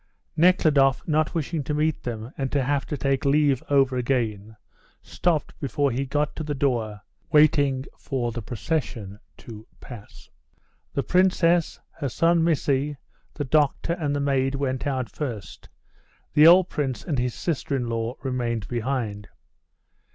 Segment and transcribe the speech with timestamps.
[0.35, 4.57] Nekhludoff not wishing to meet them and to have to take leave over again,
[5.03, 10.27] stopped before he got to the door, waiting for the procession to pass.
[10.91, 12.97] The Princess, her son, Missy,
[13.35, 15.69] the doctor, and the maid went out first,
[16.33, 19.27] the old Prince and his sister in law remained behind.